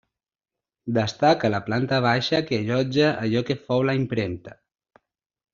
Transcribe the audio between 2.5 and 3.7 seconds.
allotja allò que